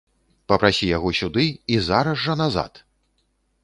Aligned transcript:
Папрасі 0.51 0.89
яго 0.97 1.13
сюды 1.21 1.45
і 1.77 1.79
зараз 1.91 2.17
жа 2.27 2.33
назад! 2.45 2.87